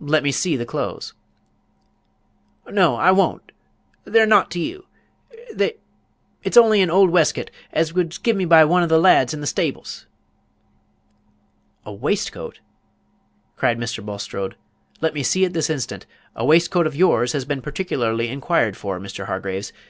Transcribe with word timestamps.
Let 0.00 0.22
me 0.22 0.32
see 0.32 0.56
the 0.56 0.64
clothes." 0.64 1.12
"No, 2.66 2.94
I 2.94 3.10
won't; 3.10 3.52
they're 4.04 4.26
nowght 4.26 4.48
to 4.52 4.58
you. 4.58 4.86
They 5.52 5.74
it's 6.42 6.56
only 6.56 6.80
an 6.80 6.88
old 6.88 7.10
weskit 7.10 7.50
as 7.72 7.92
was 7.92 8.16
give 8.16 8.36
me 8.38 8.46
by 8.46 8.64
one 8.64 8.82
o' 8.82 8.86
th' 8.86 8.98
lads 8.98 9.34
in 9.34 9.42
th' 9.42 9.48
steables." 9.54 10.06
"A 11.84 11.92
waistcoat!" 11.92 12.60
cried 13.56 13.76
Mr. 13.76 14.02
Bulstrode; 14.02 14.56
"let 15.02 15.12
me 15.12 15.22
see 15.22 15.44
it 15.44 15.52
this 15.52 15.68
instant. 15.68 16.06
A 16.34 16.42
waistcoat 16.46 16.86
of 16.86 16.96
yours 16.96 17.32
has 17.34 17.44
been 17.44 17.60
particularly 17.60 18.28
inquired 18.28 18.78
for, 18.78 18.98
Mr. 18.98 19.26
Hargraves. 19.26 19.74